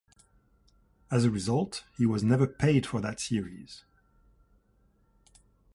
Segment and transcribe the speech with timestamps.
[1.11, 3.83] As a result, he was never paid for that series.